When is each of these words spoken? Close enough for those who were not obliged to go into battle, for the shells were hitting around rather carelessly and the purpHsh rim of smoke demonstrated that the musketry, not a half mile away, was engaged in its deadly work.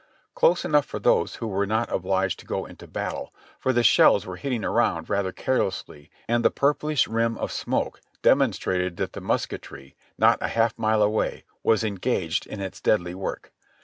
Close 0.33 0.65
enough 0.65 0.87
for 0.87 0.97
those 0.97 1.35
who 1.35 1.45
were 1.47 1.67
not 1.67 1.93
obliged 1.93 2.39
to 2.39 2.45
go 2.47 2.65
into 2.65 2.87
battle, 2.87 3.31
for 3.59 3.71
the 3.71 3.83
shells 3.83 4.25
were 4.25 4.37
hitting 4.37 4.65
around 4.65 5.11
rather 5.11 5.31
carelessly 5.31 6.09
and 6.27 6.43
the 6.43 6.49
purpHsh 6.49 7.05
rim 7.07 7.37
of 7.37 7.51
smoke 7.51 8.01
demonstrated 8.23 8.97
that 8.97 9.13
the 9.13 9.21
musketry, 9.21 9.95
not 10.17 10.39
a 10.41 10.47
half 10.47 10.75
mile 10.75 11.03
away, 11.03 11.43
was 11.61 11.83
engaged 11.83 12.47
in 12.47 12.59
its 12.59 12.81
deadly 12.81 13.13
work. 13.13 13.53